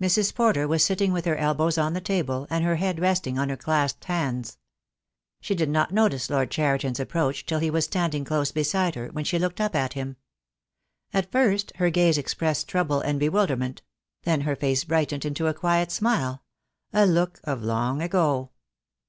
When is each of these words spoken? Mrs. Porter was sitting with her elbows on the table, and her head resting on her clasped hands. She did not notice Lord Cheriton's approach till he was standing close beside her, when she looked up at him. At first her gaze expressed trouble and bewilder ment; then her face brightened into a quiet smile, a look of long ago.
Mrs. 0.00 0.32
Porter 0.32 0.68
was 0.68 0.84
sitting 0.84 1.12
with 1.12 1.24
her 1.24 1.34
elbows 1.34 1.76
on 1.76 1.92
the 1.92 2.00
table, 2.00 2.46
and 2.50 2.64
her 2.64 2.76
head 2.76 3.00
resting 3.00 3.36
on 3.36 3.48
her 3.48 3.56
clasped 3.56 4.04
hands. 4.04 4.58
She 5.40 5.56
did 5.56 5.68
not 5.68 5.90
notice 5.90 6.30
Lord 6.30 6.52
Cheriton's 6.52 7.00
approach 7.00 7.44
till 7.46 7.58
he 7.58 7.68
was 7.68 7.84
standing 7.84 8.24
close 8.24 8.52
beside 8.52 8.94
her, 8.94 9.08
when 9.08 9.24
she 9.24 9.40
looked 9.40 9.60
up 9.60 9.74
at 9.74 9.94
him. 9.94 10.18
At 11.12 11.32
first 11.32 11.72
her 11.78 11.90
gaze 11.90 12.16
expressed 12.16 12.68
trouble 12.68 13.00
and 13.00 13.18
bewilder 13.18 13.56
ment; 13.56 13.82
then 14.22 14.42
her 14.42 14.54
face 14.54 14.84
brightened 14.84 15.24
into 15.24 15.48
a 15.48 15.52
quiet 15.52 15.90
smile, 15.90 16.44
a 16.92 17.04
look 17.04 17.40
of 17.42 17.60
long 17.64 18.00
ago. 18.00 18.52